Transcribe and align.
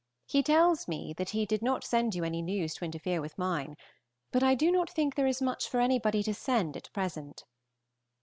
He 0.25 0.41
tells 0.41 0.87
me 0.87 1.13
that 1.17 1.29
he 1.29 1.45
did 1.45 1.61
not 1.61 1.83
send 1.83 2.15
you 2.15 2.23
any 2.23 2.41
news 2.41 2.73
to 2.73 2.85
interfere 2.85 3.21
with 3.21 3.37
mine, 3.37 3.77
but 4.31 4.41
I 4.41 4.55
do 4.55 4.71
not 4.71 4.89
think 4.89 5.13
there 5.13 5.27
is 5.27 5.43
much 5.43 5.69
for 5.69 5.79
anybody 5.79 6.23
to 6.23 6.33
send 6.33 6.75
at 6.75 6.91
present. 6.91 7.43